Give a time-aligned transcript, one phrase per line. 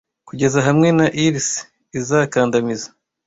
[0.27, 1.49] Kugeza hamwe na Ills
[1.99, 2.87] izakandamiza,